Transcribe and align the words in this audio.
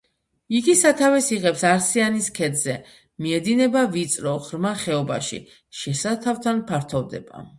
იგი 0.59 0.73
სათავეს 0.77 1.27
იღებს 1.35 1.65
არსიანის 1.71 2.29
ქედზე, 2.39 2.75
მიედინება 3.25 3.83
ვიწრო, 3.97 4.33
ღრმა 4.47 4.73
ხეობაში, 4.85 5.41
შესართავთან 5.83 6.65
ფართოვდება. 6.73 7.47